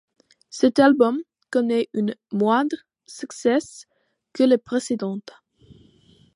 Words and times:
Cet 0.49 0.79
album 0.79 1.19
connaît 1.51 1.87
un 1.95 2.07
moindre 2.31 2.75
succès 3.05 3.59
que 4.33 4.41
le 4.43 4.57
précédent. 4.57 5.19